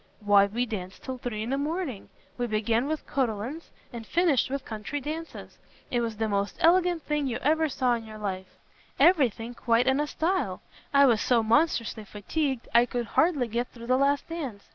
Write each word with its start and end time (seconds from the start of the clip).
"Why 0.21 0.47
we 0.47 0.65
danced 0.65 1.03
till 1.03 1.19
three 1.19 1.43
in 1.43 1.51
the 1.51 1.59
morning. 1.59 2.09
We 2.35 2.47
began 2.47 2.87
with 2.87 3.05
Cotillons, 3.05 3.69
and 3.93 4.03
finished 4.03 4.49
with 4.49 4.65
country 4.65 4.99
dances. 4.99 5.59
It 5.91 6.01
was 6.01 6.17
the 6.17 6.27
most 6.27 6.57
elegant 6.59 7.03
thing 7.03 7.27
you 7.27 7.37
ever 7.43 7.69
saw 7.69 7.93
in 7.93 8.05
your 8.07 8.17
life; 8.17 8.57
every 8.99 9.29
thing 9.29 9.53
quite 9.53 9.85
in 9.85 9.99
a 9.99 10.07
style. 10.07 10.63
I 10.91 11.05
was 11.05 11.21
so 11.21 11.43
monstrously 11.43 12.03
fatigued, 12.05 12.67
I 12.73 12.87
could 12.87 13.05
hardly 13.13 13.47
get 13.47 13.67
through 13.67 13.85
the 13.85 13.95
last 13.97 14.27
dance. 14.27 14.69